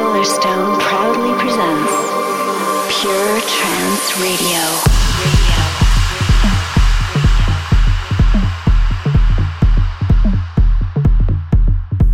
Solarstone 0.00 0.80
proudly 0.80 1.38
presents 1.38 1.92
Pure 3.02 3.40
Trance 3.42 4.16
Radio. 4.16 4.60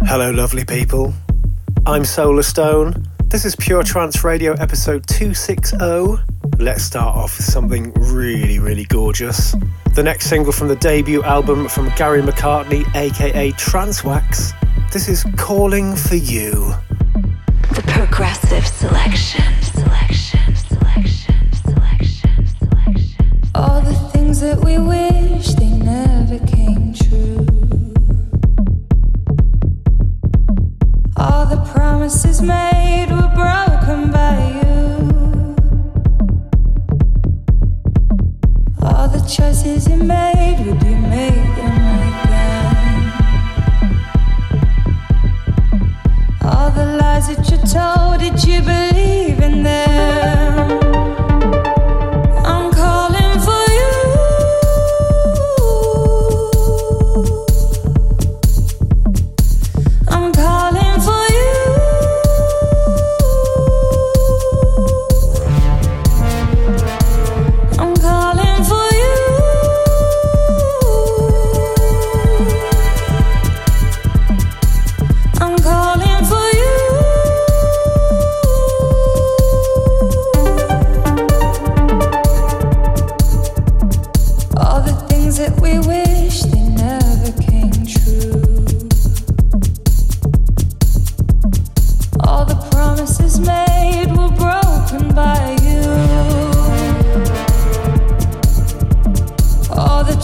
Hello, 0.05 0.33
lovely 0.33 0.65
people. 0.65 1.15
I'm 1.87 2.03
Solarstone. 2.03 3.07
This 3.29 3.45
is 3.45 3.55
Pure 3.55 3.85
Trance 3.85 4.25
Radio 4.25 4.55
episode 4.55 5.07
260. 5.07 5.77
Let's 6.59 6.83
start 6.83 7.17
off 7.17 7.37
with 7.37 7.47
something 7.47 7.93
really, 7.93 8.59
really 8.59 8.87
gorgeous. 8.87 9.55
The 9.95 10.03
next 10.03 10.27
single 10.27 10.51
from 10.51 10.67
the 10.67 10.77
debut 10.77 11.23
album 11.23 11.69
from 11.69 11.91
Gary 11.91 12.21
McCartney, 12.21 12.85
aka 12.97 13.53
Transwax. 13.53 14.53
This 14.93 15.09
is 15.09 15.25
Calling 15.37 15.95
for 15.95 16.17
You. 16.17 16.75
Selection. 18.17 18.65
Selection. 18.65 19.76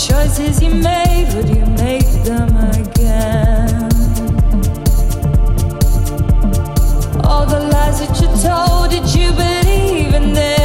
Choices 0.09 0.61
you 0.61 0.75
made, 0.75 1.33
would 1.35 1.49
you 1.49 1.65
make 1.77 2.11
them 2.25 2.57
again? 2.73 3.91
All 7.25 7.47
the 7.47 7.61
lies 7.73 8.01
that 8.01 8.21
you 8.21 8.27
told, 8.43 8.91
did 8.91 9.15
you 9.15 9.31
believe 9.31 10.15
in 10.15 10.33
them? 10.33 10.62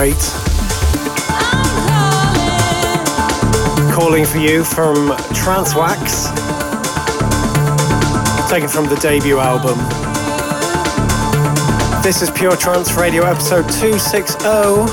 Great? 0.00 0.14
Calling 3.92 4.24
for 4.24 4.38
You 4.38 4.64
from 4.64 5.10
Transwax. 5.36 6.32
Taken 8.48 8.66
from 8.66 8.86
the 8.88 8.96
debut 9.02 9.38
album. 9.38 9.76
This 12.02 12.22
is 12.22 12.30
Pure 12.30 12.56
Trance 12.56 12.94
Radio 12.94 13.24
episode 13.24 13.68
260. 13.68 14.46
I'm 14.46 14.88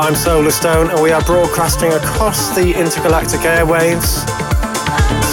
I'm 0.00 0.14
Solarstone, 0.14 0.90
and 0.92 1.00
we 1.00 1.12
are 1.12 1.22
broadcasting 1.22 1.92
across 1.92 2.52
the 2.56 2.76
intergalactic 2.76 3.42
airwaves, 3.42 4.26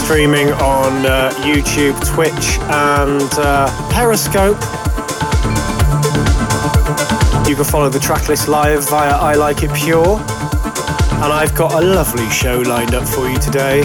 streaming 0.03 0.51
on 0.51 1.03
uh, 1.07 1.31
YouTube, 1.37 1.97
Twitch, 2.05 2.59
and 2.69 3.33
uh, 3.39 3.89
Periscope. 3.91 4.76
You 7.47 7.55
can 7.55 7.63
follow 7.63 7.87
the 7.87 7.97
tracklist 7.97 8.49
live 8.49 8.89
via 8.89 9.11
I 9.11 9.35
Like 9.35 9.63
It 9.63 9.73
Pure, 9.73 10.19
and 10.19 11.31
I've 11.31 11.55
got 11.55 11.81
a 11.81 11.85
lovely 11.85 12.29
show 12.29 12.59
lined 12.59 12.93
up 12.93 13.07
for 13.07 13.29
you 13.29 13.37
today. 13.37 13.83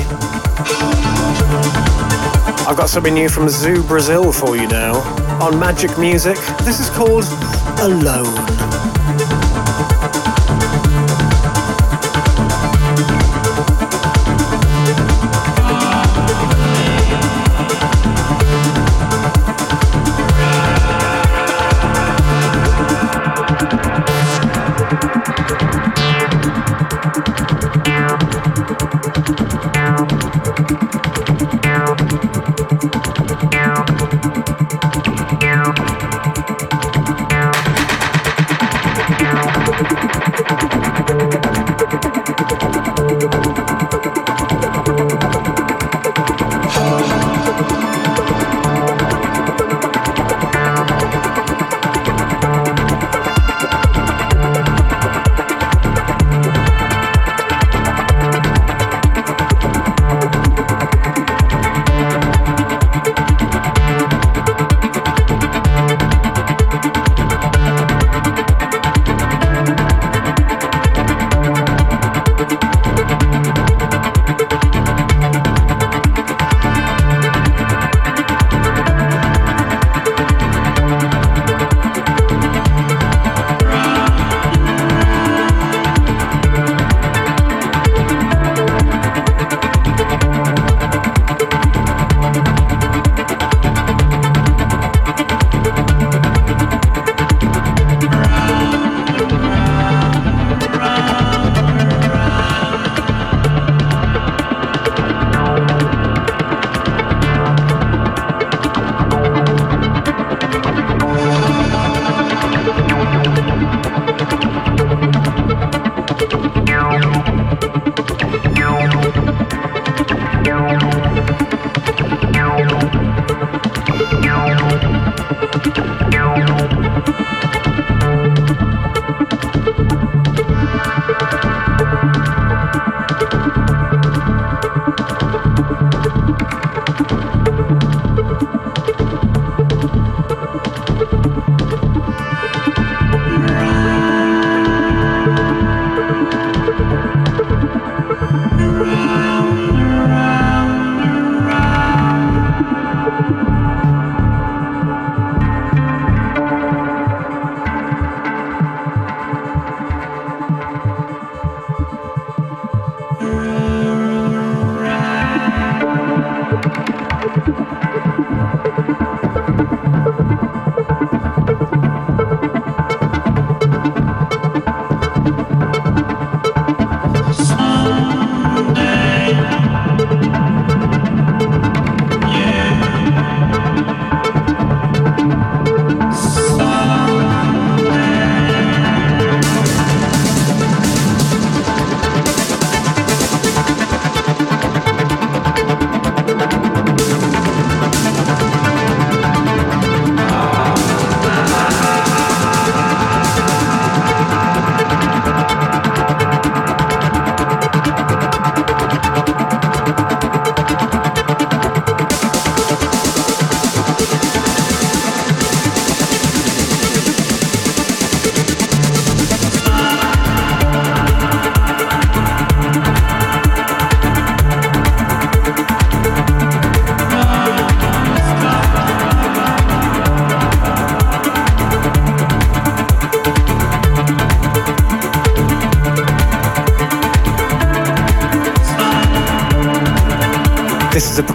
I've 2.66 2.76
got 2.76 2.88
something 2.88 3.14
new 3.14 3.28
from 3.28 3.48
Zoo 3.48 3.84
Brazil 3.84 4.32
for 4.32 4.56
you 4.56 4.66
now 4.66 4.96
on 5.40 5.52
Magik 5.54 5.96
Muzik. 5.96 6.38
This 6.64 6.80
is 6.80 6.90
called 6.90 7.24
Alone. 7.80 8.71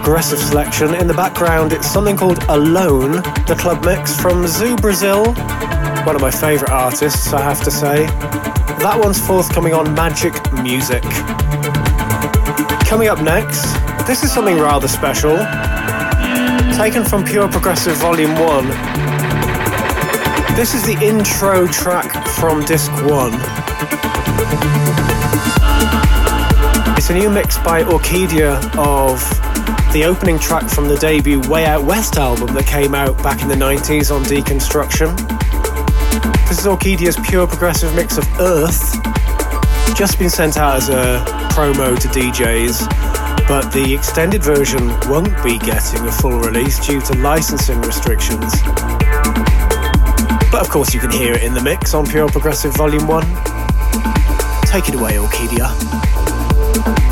Progressive 0.04 0.38
selection. 0.38 0.94
In 0.94 1.06
the 1.06 1.12
background, 1.12 1.72
it's 1.72 1.90
something 1.90 2.16
called 2.16 2.42
Alone, 2.48 3.20
the 3.46 3.56
club 3.58 3.84
mix 3.84 4.18
from 4.18 4.46
Zoo 4.46 4.76
Brazil, 4.76 5.34
one 6.04 6.14
of 6.14 6.22
my 6.22 6.30
favourite 6.30 6.72
artists, 6.72 7.32
I 7.32 7.42
have 7.42 7.62
to 7.64 7.70
say. 7.70 8.06
That 8.78 8.98
one's 8.98 9.18
forthcoming 9.20 9.74
on 9.74 9.86
Magik 9.96 10.34
Muzik. 10.62 11.02
Coming 12.86 13.08
up 13.08 13.20
next, 13.20 13.64
this 14.06 14.22
is 14.22 14.32
something 14.32 14.56
rather 14.56 14.88
special. 14.88 15.36
Taken 16.76 17.04
from 17.04 17.24
Pure 17.24 17.48
Progressive 17.48 17.96
Volume 17.96 18.38
1. 18.38 18.68
This 20.56 20.74
is 20.74 20.84
the 20.86 20.96
intro 21.02 21.66
track 21.66 22.10
from 22.28 22.64
Disc 22.64 22.90
1. 23.04 23.32
It's 26.96 27.10
a 27.10 27.14
new 27.14 27.28
mix 27.28 27.58
by 27.58 27.82
Orkidea 27.82 28.56
of 28.78 29.20
the 29.98 30.04
opening 30.04 30.38
track 30.38 30.70
from 30.70 30.86
the 30.86 30.96
debut 30.96 31.40
Way 31.48 31.66
Out 31.66 31.82
West 31.82 32.18
album 32.18 32.54
that 32.54 32.66
came 32.66 32.94
out 32.94 33.20
back 33.20 33.42
in 33.42 33.48
the 33.48 33.56
90s 33.56 34.14
on 34.14 34.22
Deconstruction. 34.22 35.10
This 36.46 36.60
is 36.60 36.66
Orkidea's 36.66 37.18
pure 37.28 37.48
progressive 37.48 37.92
mix 37.96 38.16
of 38.16 38.24
Earth 38.38 38.94
just 39.96 40.16
been 40.16 40.30
sent 40.30 40.56
out 40.56 40.76
as 40.76 40.88
a 40.88 41.18
promo 41.50 41.98
to 41.98 42.06
DJs, 42.08 42.86
but 43.48 43.72
the 43.72 43.92
extended 43.92 44.40
version 44.40 44.86
won't 45.08 45.34
be 45.42 45.58
getting 45.58 46.06
a 46.06 46.12
full 46.12 46.38
release 46.38 46.78
due 46.86 47.00
to 47.00 47.18
licensing 47.18 47.80
restrictions. 47.80 48.52
But 50.52 50.60
of 50.60 50.68
course, 50.68 50.94
you 50.94 51.00
can 51.00 51.10
hear 51.10 51.34
it 51.34 51.42
in 51.42 51.54
the 51.54 51.62
mix 51.62 51.92
on 51.92 52.06
Pure 52.06 52.28
Progressive 52.28 52.72
Volume 52.76 53.08
1. 53.08 53.22
Take 54.62 54.88
it 54.90 54.94
away, 54.94 55.14
Orkidea. 55.14 57.07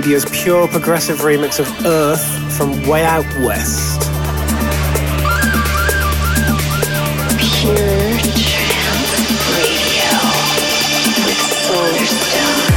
Orkidea's 0.00 0.24
pure 0.42 0.66
progressive 0.66 1.18
remix 1.18 1.60
of 1.60 1.68
Earth 1.84 2.24
from 2.56 2.70
Way 2.88 3.04
Out 3.04 3.26
West. 3.44 4.00
Pure 7.60 7.76
Trance 8.40 9.12
Radio 9.52 10.16
with 11.26 11.42
Solarstone. 11.66 12.72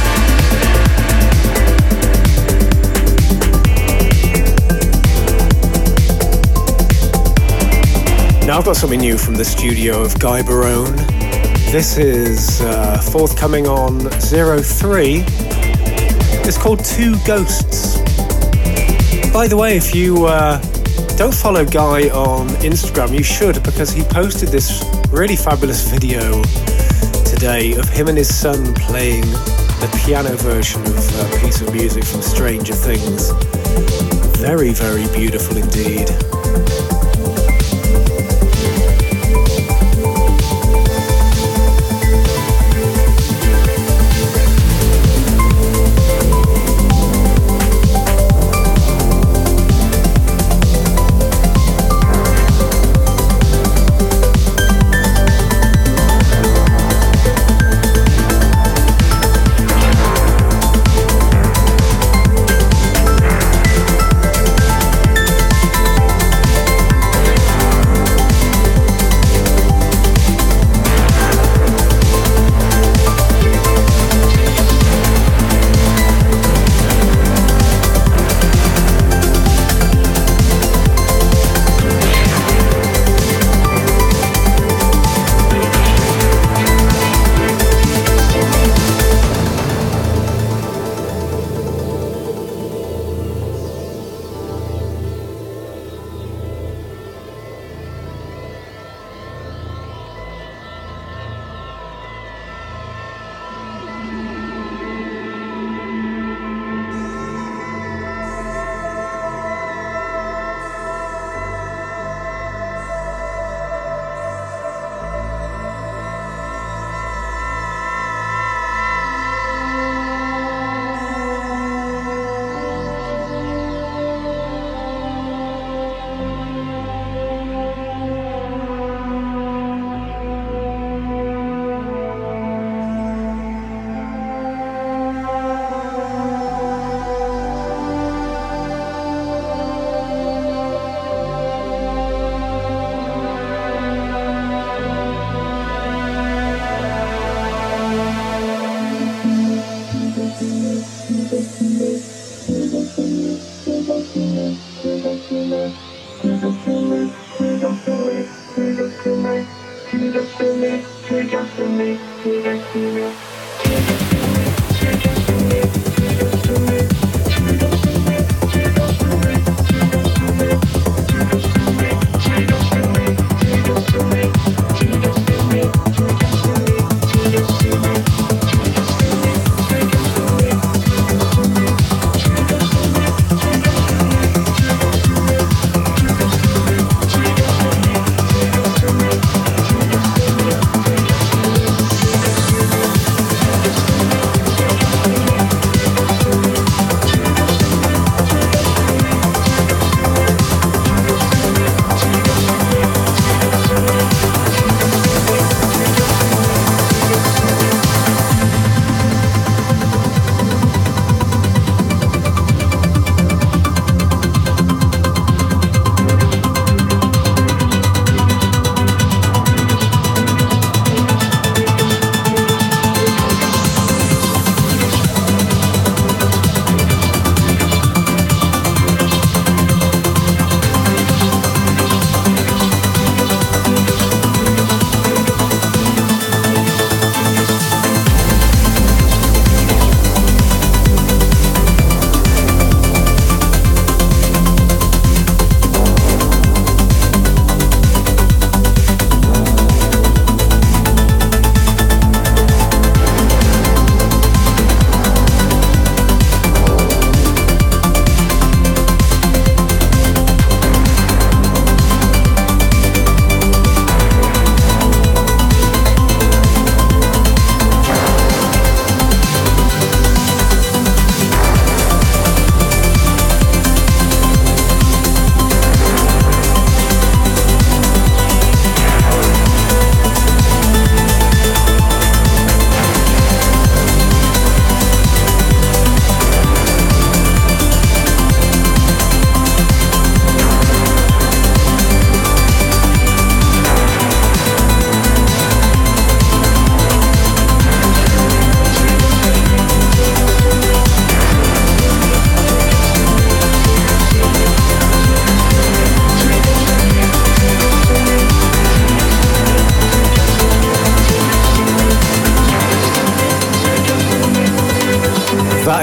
Now 8.46 8.58
I've 8.58 8.66
got 8.66 8.76
something 8.76 9.00
new 9.00 9.16
from 9.16 9.36
the 9.36 9.46
studio 9.46 10.02
of 10.02 10.18
Gai 10.18 10.42
Barone. 10.42 10.94
This 11.72 11.96
is 11.96 12.60
uh, 12.60 12.98
forthcoming 13.00 13.66
on 13.66 14.10
Zero 14.20 14.60
Three 14.60 15.24
it's 16.46 16.58
called 16.58 16.84
Two 16.84 17.14
Ghosts. 17.26 17.98
By 19.32 19.48
the 19.48 19.56
way, 19.56 19.76
if 19.76 19.94
you 19.94 20.26
uh, 20.26 20.60
don't 21.16 21.34
follow 21.34 21.64
Gai 21.64 22.10
on 22.10 22.48
Instagram, 22.60 23.16
you 23.16 23.22
should 23.22 23.62
because 23.62 23.90
he 23.90 24.02
posted 24.02 24.50
this 24.50 24.84
really 25.10 25.36
fabulous 25.36 25.88
video 25.88 26.42
today 27.24 27.74
of 27.74 27.88
him 27.88 28.08
and 28.08 28.18
his 28.18 28.34
son 28.34 28.74
playing 28.74 29.22
the 29.22 30.02
piano 30.04 30.36
version 30.36 30.82
of 30.82 31.32
a 31.32 31.38
piece 31.40 31.60
of 31.60 31.72
music 31.72 32.04
from 32.04 32.20
Stranger 32.20 32.74
Things. 32.74 33.30
Very, 34.38 34.70
very 34.70 35.06
beautiful 35.16 35.56
indeed. 35.56 36.10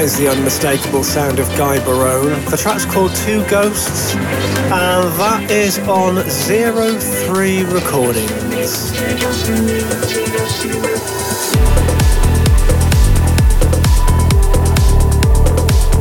Is 0.02 0.18
the 0.18 0.30
unmistakable 0.30 1.04
sound 1.04 1.38
of 1.38 1.48
Gai 1.50 1.78
Barone. 1.86 2.44
The 2.46 2.58
track's 2.58 2.86
called 2.86 3.14
Two 3.18 3.46
Ghosts, 3.48 4.16
and 4.16 5.04
that 5.20 5.52
is 5.52 5.78
on 5.88 6.28
Zero 6.28 6.98
Three 6.98 7.64
Recordings. 7.66 8.92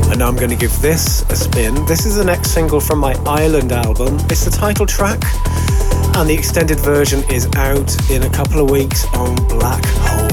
And 0.09 0.19
now 0.19 0.29
I'm 0.29 0.37
going 0.37 0.49
to 0.49 0.57
give 0.57 0.81
this 0.81 1.23
a 1.29 1.37
spin. 1.37 1.85
This 1.85 2.07
is 2.07 2.17
the 2.17 2.25
next 2.25 2.53
single 2.53 2.81
from 2.81 3.01
my 3.01 3.13
Island 3.27 3.71
album. 3.71 4.17
It's 4.31 4.47
the 4.47 4.51
title 4.51 4.87
track, 4.87 5.23
and 6.17 6.27
the 6.27 6.35
extended 6.35 6.81
version 6.81 7.23
is 7.31 7.47
out 7.55 7.95
in 8.11 8.23
a 8.23 8.31
couple 8.31 8.65
of 8.65 8.71
weeks 8.71 9.05
on 9.13 9.37
Black 9.47 9.85
Hole. 9.85 10.30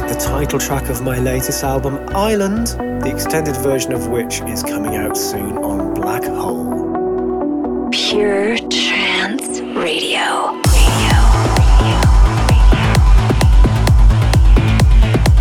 The 0.00 0.14
title 0.14 0.58
track 0.58 0.90
of 0.90 1.02
my 1.02 1.18
latest 1.18 1.64
album, 1.64 1.98
Island, 2.10 2.66
the 3.02 3.10
extended 3.10 3.56
version 3.56 3.92
of 3.92 4.08
which 4.08 4.42
is 4.42 4.62
coming 4.62 4.94
out 4.94 5.16
soon 5.16 5.56
on 5.58 5.94
Black 5.94 6.22
Hole. 6.22 7.88
Pure 7.90 8.58
Trance 8.68 9.60
Radio. 9.60 10.60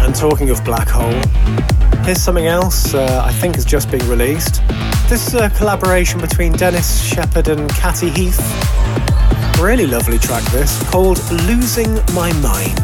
And 0.01 0.15
talking 0.15 0.49
of 0.49 0.63
Black 0.63 0.87
Hole, 0.87 1.21
here's 2.05 2.21
something 2.21 2.47
else 2.47 2.93
uh, 2.93 3.23
I 3.25 3.33
think 3.33 3.55
has 3.55 3.65
just 3.65 3.91
been 3.91 4.07
released. 4.07 4.61
This 5.09 5.27
is 5.27 5.33
a 5.33 5.49
collaboration 5.49 6.21
between 6.21 6.53
Denis 6.53 7.13
Sheperd 7.13 7.49
and 7.49 7.69
Catty 7.71 8.09
Heath. 8.09 8.39
Really 9.59 9.85
lovely 9.85 10.17
track, 10.17 10.43
this, 10.51 10.81
called 10.89 11.19
Losing 11.43 11.93
My 12.13 12.31
Mind. 12.41 12.79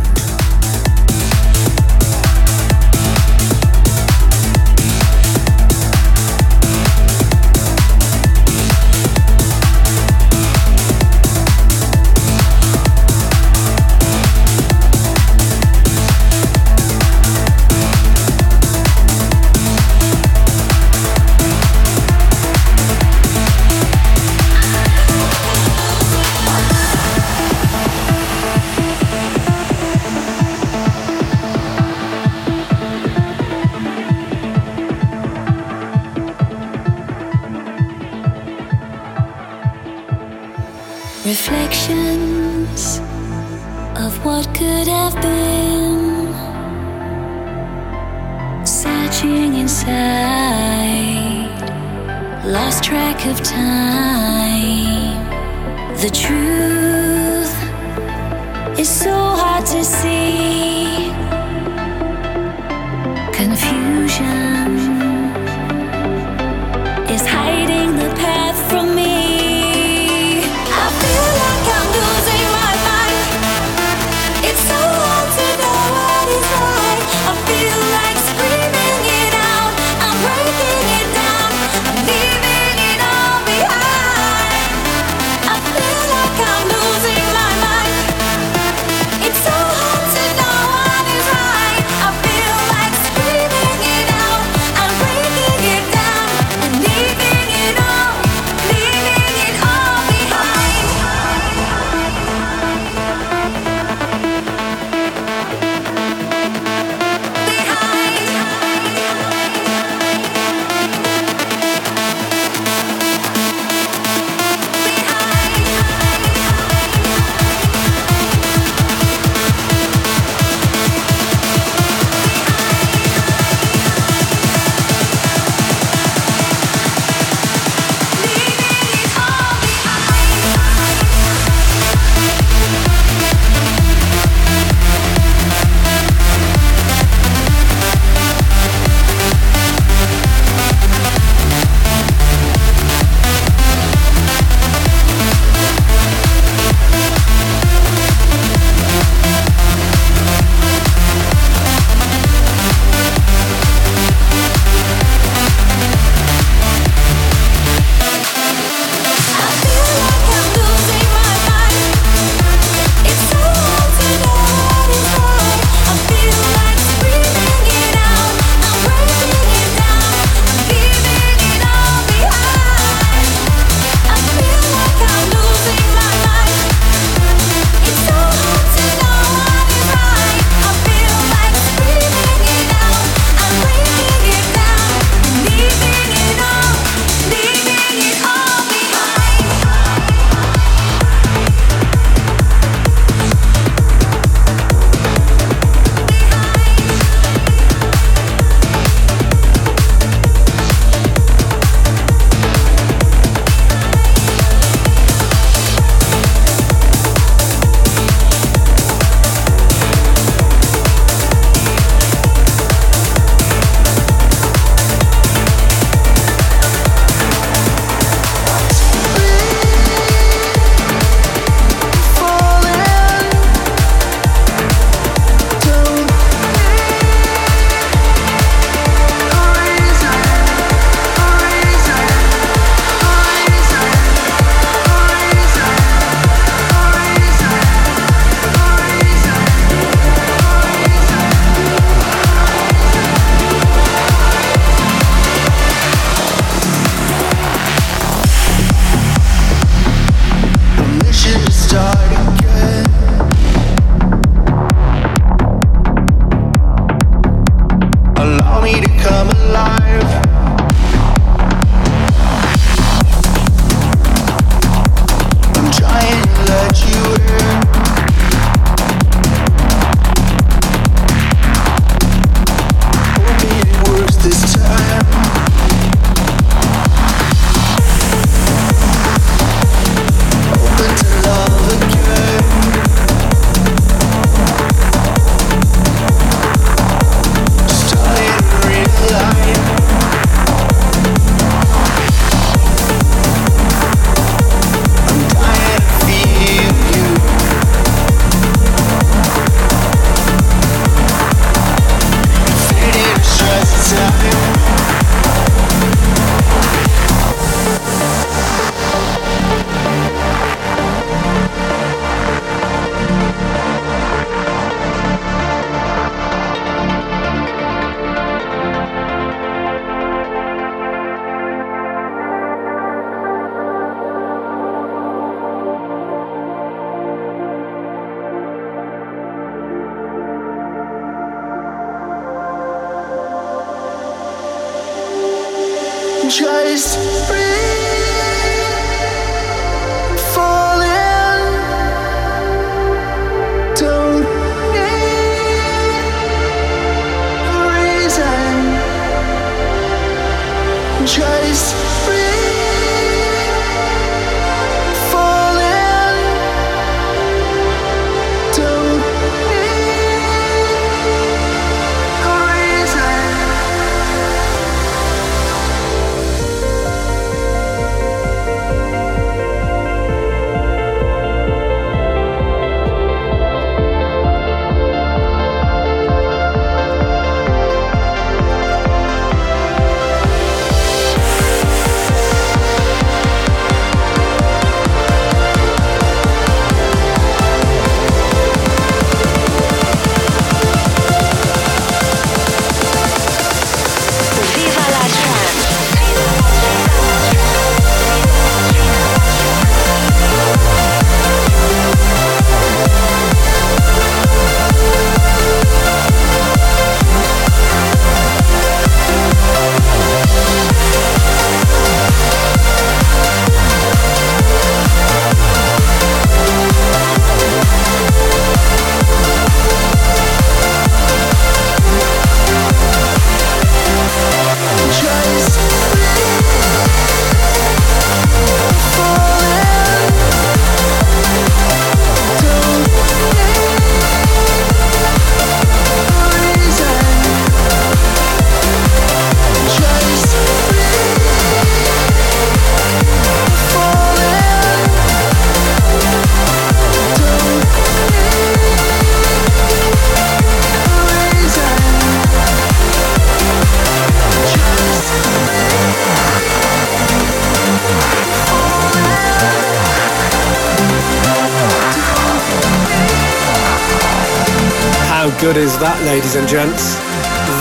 That, 465.81 465.97
ladies 466.05 466.35
and 466.37 466.47
gents? 466.47 466.93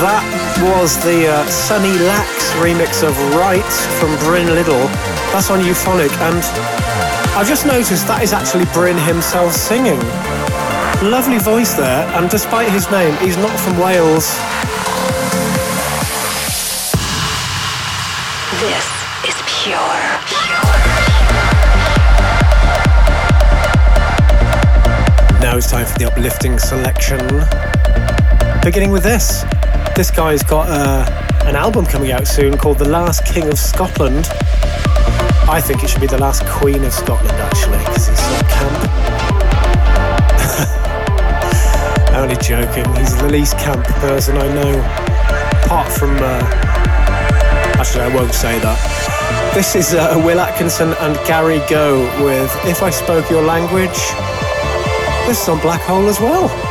That 0.04 0.20
was 0.60 1.00
the 1.00 1.24
uh, 1.24 1.40
Sunny 1.48 1.96
Lax 2.04 2.52
remix 2.60 3.00
of 3.00 3.16
Right 3.32 3.64
from 3.96 4.12
Bryn 4.20 4.52
Liddell. 4.52 4.92
That's 5.32 5.48
on 5.48 5.64
Euphonic, 5.64 6.12
and 6.20 6.44
I've 7.32 7.48
just 7.48 7.64
noticed 7.64 8.06
that 8.12 8.20
is 8.22 8.36
actually 8.36 8.68
Bryn 8.76 9.00
himself 9.00 9.56
singing. 9.56 9.96
Lovely 11.00 11.40
voice 11.40 11.72
there, 11.72 12.04
and 12.12 12.28
despite 12.28 12.68
his 12.68 12.90
name, 12.92 13.16
he's 13.24 13.40
not 13.40 13.56
from 13.56 13.80
Wales. 13.80 14.36
This 18.60 18.84
is 19.32 19.36
pure. 19.48 19.96
Now 25.40 25.56
it's 25.56 25.70
time 25.70 25.86
for 25.88 25.96
the 25.96 26.04
uplifting 26.04 26.58
selection. 26.58 27.69
Beginning 28.62 28.90
with 28.90 29.02
this. 29.02 29.42
This 29.96 30.10
guy's 30.10 30.42
got 30.42 30.68
uh, 30.68 31.06
an 31.46 31.56
album 31.56 31.86
coming 31.86 32.12
out 32.12 32.26
soon 32.28 32.58
called 32.58 32.78
The 32.78 32.86
Last 32.86 33.24
King 33.24 33.48
of 33.48 33.58
Scotland. 33.58 34.28
I 35.48 35.62
think 35.64 35.82
it 35.82 35.88
should 35.88 36.02
be 36.02 36.06
The 36.06 36.18
Last 36.18 36.44
Queen 36.44 36.84
of 36.84 36.92
Scotland, 36.92 37.32
actually, 37.32 37.78
because 37.78 38.08
he's 38.08 38.18
so 38.18 38.40
camp. 38.50 38.76
Only 42.14 42.36
joking. 42.36 42.84
He's 42.96 43.16
the 43.16 43.28
least 43.30 43.56
camp 43.56 43.82
person 43.86 44.36
I 44.36 44.46
know. 44.52 44.78
Apart 45.64 45.90
from. 45.90 46.18
Uh... 46.18 46.40
Actually, 47.80 48.04
I 48.04 48.14
won't 48.14 48.34
say 48.34 48.58
that. 48.58 49.54
This 49.54 49.74
is 49.74 49.94
uh, 49.94 50.20
Will 50.22 50.38
Atkinson 50.38 50.92
and 51.00 51.16
Gary 51.26 51.62
Go 51.70 52.02
with 52.22 52.54
If 52.66 52.82
I 52.82 52.90
Spoke 52.90 53.30
Your 53.30 53.42
Language. 53.42 53.98
This 55.26 55.42
is 55.42 55.48
on 55.48 55.60
Black 55.60 55.80
Hole 55.80 56.08
as 56.10 56.20
well. 56.20 56.69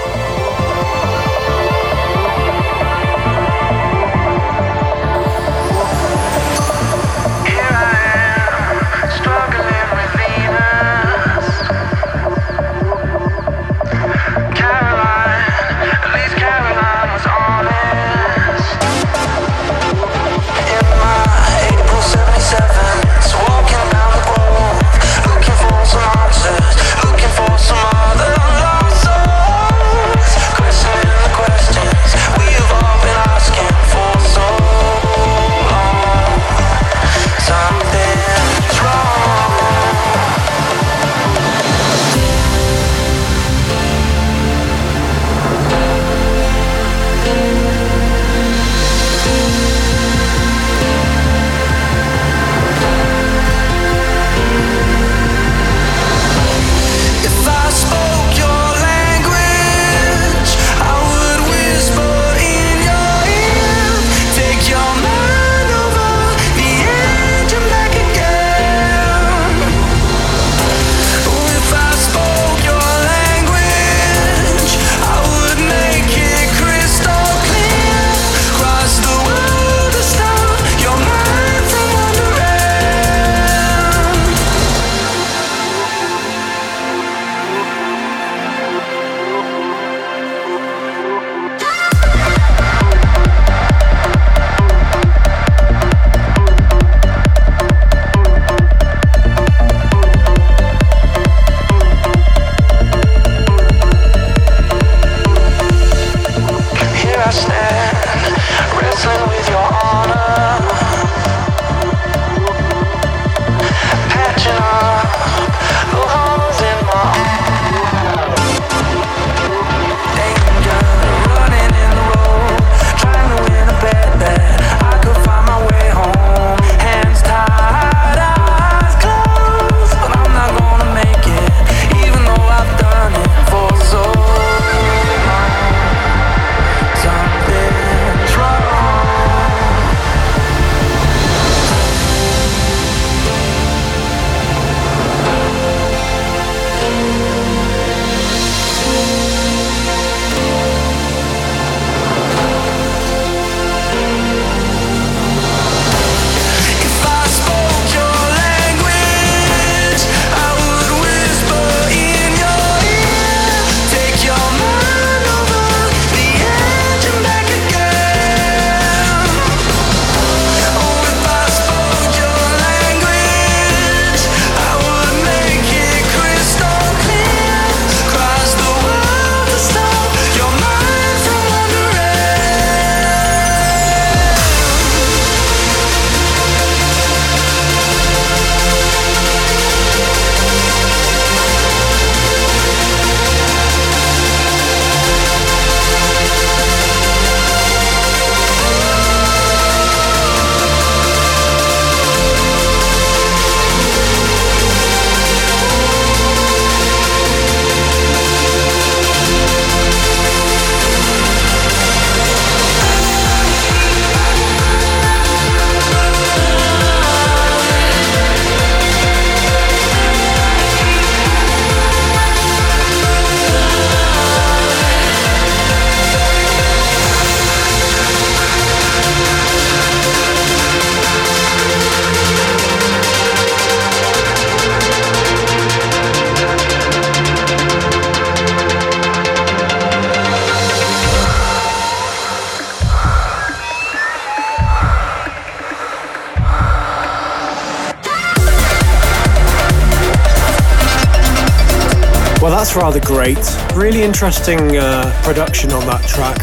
Rather 252.79 252.99
great. 253.01 253.37
Really 253.75 254.03
interesting 254.03 254.77
uh, 254.77 255.11
production 255.23 255.71
on 255.71 255.85
that 255.85 255.99
track. 256.07 256.39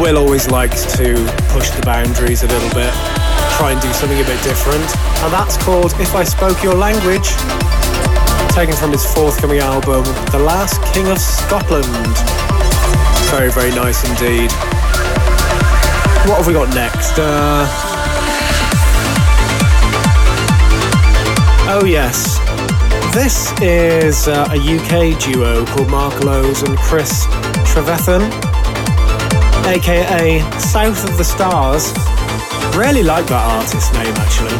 Will 0.00 0.16
always 0.16 0.48
likes 0.48 0.86
to 0.96 1.14
push 1.50 1.70
the 1.70 1.82
boundaries 1.84 2.44
a 2.44 2.46
little 2.46 2.70
bit, 2.70 2.94
try 3.58 3.72
and 3.72 3.80
do 3.82 3.92
something 3.92 4.20
a 4.20 4.24
bit 4.24 4.40
different. 4.44 4.86
And 5.26 5.32
that's 5.32 5.56
called 5.58 5.92
If 5.98 6.14
I 6.14 6.22
Spoke 6.22 6.62
Your 6.62 6.74
Language, 6.74 7.34
taken 8.54 8.76
from 8.76 8.92
his 8.92 9.04
forthcoming 9.12 9.58
album, 9.58 10.04
The 10.30 10.38
Last 10.38 10.78
King 10.94 11.08
of 11.08 11.18
Scotland. 11.18 12.14
Very, 13.34 13.50
very 13.50 13.74
nice 13.74 14.06
indeed. 14.08 14.52
What 16.30 16.38
have 16.38 16.46
we 16.46 16.52
got 16.52 16.72
next? 16.74 17.18
Uh... 17.18 17.66
Oh, 21.72 21.84
yes. 21.84 22.49
This 23.12 23.50
is 23.60 24.28
uh, 24.28 24.46
a 24.52 24.56
UK 24.56 25.18
duo 25.20 25.66
called 25.66 25.90
Mark 25.90 26.22
Lowes 26.22 26.62
and 26.62 26.78
Chris 26.78 27.24
Trevethan, 27.66 28.22
aka 29.66 30.38
South 30.60 31.02
of 31.08 31.18
the 31.18 31.24
Stars. 31.24 31.92
Really 32.76 33.02
like 33.02 33.26
that 33.26 33.44
artist 33.44 33.92
name 33.94 34.14
actually. 34.14 34.54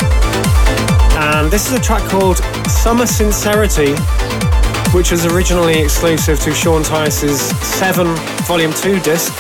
And 1.31 1.49
this 1.49 1.71
is 1.71 1.79
a 1.79 1.81
track 1.81 2.03
called 2.11 2.39
Summer 2.69 3.07
Sincerity, 3.07 3.95
which 4.93 5.13
was 5.13 5.27
originally 5.27 5.79
exclusive 5.79 6.41
to 6.41 6.53
Sean 6.53 6.83
Tyas's 6.83 7.41
7 7.79 8.05
Volume 8.47 8.73
2 8.73 8.99
disc 8.99 9.33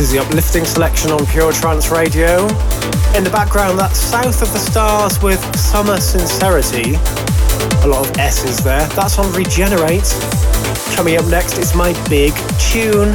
is 0.00 0.12
the 0.12 0.18
uplifting 0.18 0.64
selection 0.64 1.10
on 1.10 1.26
Pure 1.26 1.52
Trance 1.52 1.90
Radio. 1.90 2.46
In 3.14 3.22
the 3.22 3.30
background, 3.30 3.78
that's 3.78 3.98
South 3.98 4.40
of 4.40 4.50
the 4.52 4.58
Stars 4.58 5.20
with 5.22 5.40
Summer 5.54 6.00
Sincerity. 6.00 6.94
A 7.82 7.86
lot 7.86 8.08
of 8.08 8.16
S's 8.16 8.64
there. 8.64 8.86
That's 8.88 9.18
on 9.18 9.30
Regenerate. 9.32 10.08
Coming 10.94 11.16
up 11.16 11.26
next 11.26 11.58
is 11.58 11.74
my 11.74 11.92
big 12.08 12.32
tune. 12.58 13.12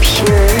Pure 0.00 0.59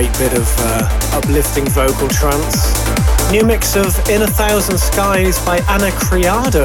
great 0.00 0.18
bit 0.18 0.32
of 0.32 0.48
uh, 0.60 0.88
uplifting 1.12 1.66
vocal 1.68 2.08
trance. 2.08 2.72
New 3.30 3.44
mix 3.44 3.76
of 3.76 3.86
In 4.08 4.22
a 4.22 4.26
Thousand 4.26 4.78
Skies 4.78 5.38
by 5.44 5.58
Ana 5.68 5.90
Criado, 5.90 6.64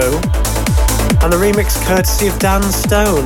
and 1.21 1.33
the 1.33 1.37
remix 1.37 1.75
courtesy 1.85 2.27
of 2.27 2.39
Dan 2.39 2.63
Stone. 2.63 3.25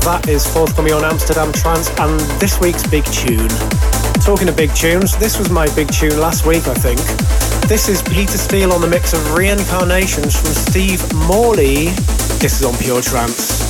That 0.00 0.28
is 0.30 0.46
forthcoming 0.46 0.94
on 0.94 1.04
Amsterdam 1.04 1.52
Trance 1.52 1.90
and 1.98 2.18
this 2.40 2.58
week's 2.58 2.86
big 2.86 3.04
tune. 3.04 3.50
Talking 4.24 4.48
of 4.48 4.56
big 4.56 4.74
tunes, 4.74 5.14
this 5.18 5.38
was 5.38 5.50
my 5.50 5.66
big 5.74 5.92
tune 5.92 6.18
last 6.18 6.46
week, 6.46 6.66
I 6.66 6.72
think. 6.72 7.00
This 7.68 7.90
is 7.90 8.00
Peter 8.00 8.38
Steele 8.38 8.72
on 8.72 8.80
the 8.80 8.88
mix 8.88 9.12
of 9.12 9.34
Reincarnations 9.34 10.40
from 10.40 10.52
Steve 10.54 11.02
Morley. 11.12 11.90
This 12.40 12.60
is 12.60 12.64
on 12.64 12.74
Pure 12.78 13.02
Trance. 13.02 13.63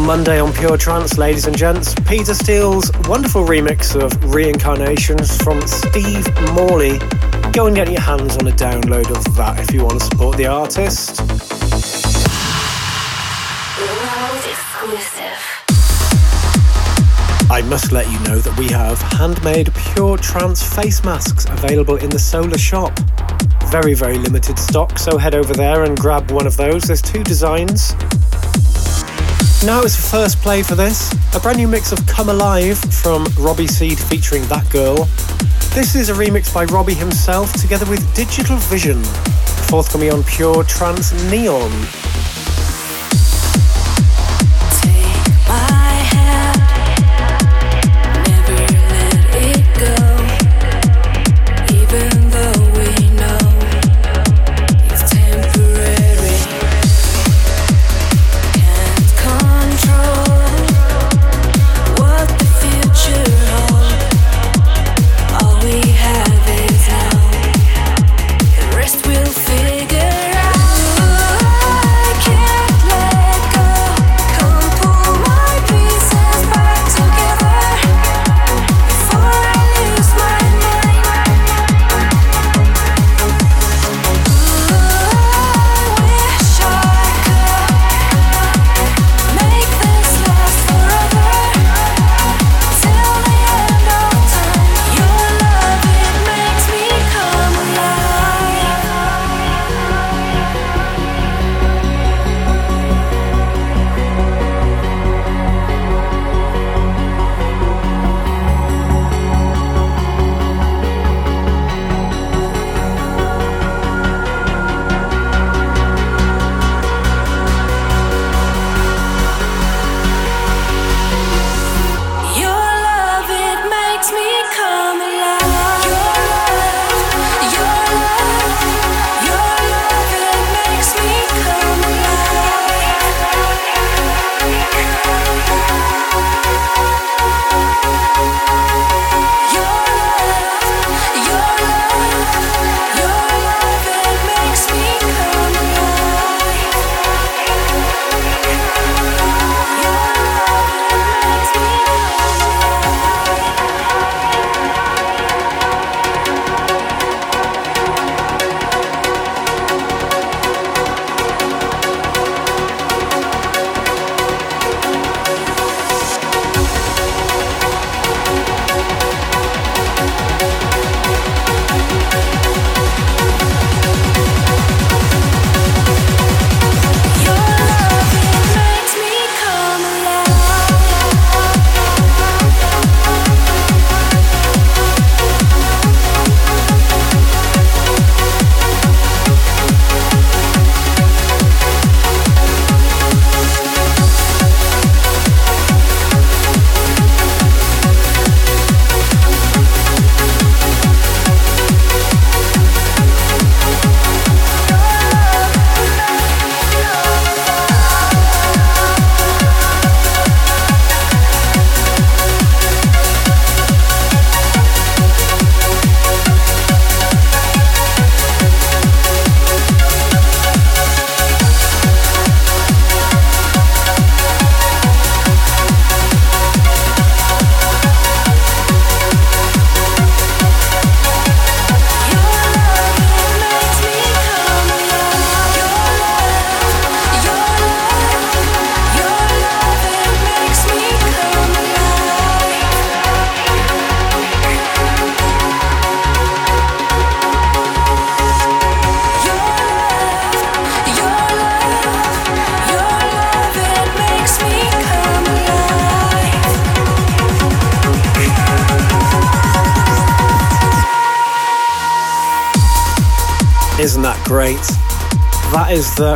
On 0.00 0.06
Monday 0.06 0.40
on 0.40 0.52
Pure 0.52 0.78
Trance, 0.78 1.18
ladies 1.18 1.46
and 1.46 1.56
gents. 1.56 1.94
Peter 2.06 2.34
Steele's 2.34 2.90
wonderful 3.08 3.44
remix 3.44 3.94
of 4.00 4.12
Reincarnations 4.32 5.36
from 5.42 5.60
Steve 5.66 6.26
Morley. 6.54 6.98
Go 7.52 7.66
and 7.66 7.74
get 7.74 7.90
your 7.90 8.00
hands 8.00 8.36
on 8.36 8.46
a 8.46 8.52
download 8.52 9.10
of 9.10 9.36
that 9.36 9.58
if 9.60 9.72
you 9.74 9.84
want 9.84 10.00
to 10.00 10.06
support 10.06 10.36
the 10.36 10.46
artist. 10.46 11.20
World 11.20 11.30
exclusive. 14.48 15.38
I 17.50 17.62
must 17.68 17.92
let 17.92 18.10
you 18.10 18.18
know 18.20 18.38
that 18.38 18.56
we 18.58 18.68
have 18.68 18.98
handmade 19.18 19.72
Pure 19.94 20.18
Trance 20.18 20.62
face 20.62 21.04
masks 21.04 21.46
available 21.46 21.96
in 21.96 22.10
the 22.10 22.18
Solar 22.18 22.58
shop. 22.58 22.98
Very, 23.70 23.94
very 23.94 24.18
limited 24.18 24.58
stock, 24.58 24.98
so 24.98 25.18
head 25.18 25.34
over 25.34 25.52
there 25.52 25.84
and 25.84 25.98
grab 25.98 26.30
one 26.30 26.46
of 26.46 26.56
those. 26.56 26.84
There's 26.84 27.02
two 27.02 27.22
designs. 27.22 27.94
Now 29.66 29.82
it's 29.82 29.94
the 29.94 30.08
first 30.08 30.38
play 30.38 30.62
for 30.62 30.74
this. 30.74 31.12
A 31.34 31.38
brand 31.38 31.58
new 31.58 31.68
mix 31.68 31.92
of 31.92 32.06
Come 32.06 32.30
Alive 32.30 32.78
from 32.78 33.26
Robbie 33.38 33.66
Seed 33.66 33.98
featuring 33.98 34.42
That 34.44 34.68
Girl. 34.70 35.06
This 35.74 35.94
is 35.94 36.08
a 36.08 36.14
remix 36.14 36.52
by 36.52 36.64
Robbie 36.64 36.94
himself 36.94 37.52
together 37.60 37.84
with 37.84 38.02
Digital 38.14 38.56
Vision. 38.56 39.04
Forthcoming 39.68 40.12
on 40.12 40.24
Pure 40.24 40.64
Trance 40.64 41.12
Neon. 41.30 41.70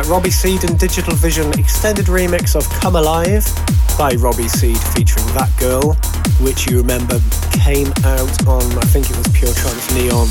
Robbie 0.07 0.29
Seed 0.29 0.63
and 0.63 0.77
Digital 0.77 1.15
Vision 1.15 1.51
extended 1.57 2.05
remix 2.05 2.55
of 2.55 2.69
Come 2.79 2.95
Alive 2.95 3.43
by 3.97 4.11
Robbie 4.19 4.47
Seed 4.47 4.77
featuring 4.93 5.25
That 5.33 5.49
Girl, 5.59 5.93
which 6.45 6.69
you 6.69 6.77
remember 6.77 7.19
came 7.51 7.87
out 8.05 8.47
on, 8.47 8.61
I 8.77 8.85
think 8.85 9.09
it 9.09 9.17
was 9.17 9.27
Pure 9.33 9.53
Trance 9.53 9.93
Neon. 9.95 10.27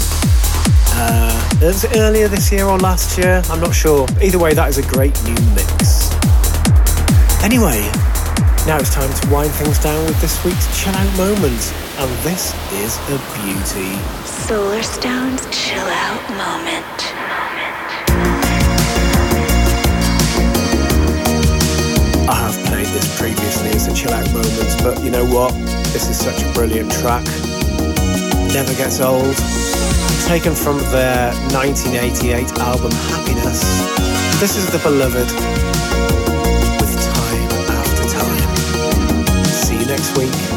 Uh, 0.94 1.58
was 1.60 1.82
it 1.82 1.96
earlier 1.96 2.28
this 2.28 2.52
year 2.52 2.66
or 2.66 2.78
last 2.78 3.18
year? 3.18 3.42
I'm 3.50 3.60
not 3.60 3.74
sure. 3.74 4.06
Either 4.22 4.38
way, 4.38 4.54
that 4.54 4.68
is 4.68 4.78
a 4.78 4.86
great 4.86 5.14
new 5.24 5.34
mix. 5.58 6.14
Anyway, 7.42 7.82
now 8.70 8.78
it's 8.78 8.94
time 8.94 9.10
to 9.10 9.28
wind 9.28 9.50
things 9.52 9.78
down 9.82 10.04
with 10.06 10.20
this 10.20 10.38
week's 10.44 10.70
chill 10.78 10.94
out 10.94 11.16
moment, 11.16 11.74
and 11.98 12.10
this 12.22 12.54
is 12.78 12.94
a 13.10 13.18
beauty. 13.42 13.98
Solarstone's 14.22 15.42
chill 15.50 15.82
out 15.82 16.22
moment. 16.38 17.13
Previously 23.24 23.70
as 23.70 23.86
a 23.86 23.94
chill 23.94 24.12
out 24.12 24.30
moment, 24.34 24.82
but 24.82 25.02
you 25.02 25.10
know 25.10 25.24
what? 25.24 25.50
This 25.94 26.10
is 26.10 26.18
such 26.18 26.42
a 26.42 26.52
brilliant 26.52 26.92
track. 26.92 27.24
Never 28.52 28.74
gets 28.74 29.00
old. 29.00 29.34
Taken 30.26 30.54
from 30.54 30.76
their 30.92 31.32
1988 31.56 32.52
album 32.58 32.92
Happiness. 32.92 33.62
This 34.40 34.56
is 34.58 34.70
The 34.70 34.78
Beloved 34.80 35.30
with 36.82 36.94
Time 37.02 37.50
After 37.80 38.04
Time. 38.12 39.44
See 39.46 39.78
you 39.78 39.86
next 39.86 40.18
week. 40.18 40.53